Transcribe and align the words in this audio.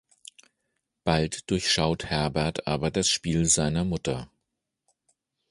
Bald 1.03 1.47
durchschaut 1.51 2.05
Herbert 2.05 2.65
aber 2.65 2.89
das 2.89 3.07
Spiel 3.07 3.45
seiner 3.45 3.83
Mutter. 3.83 4.31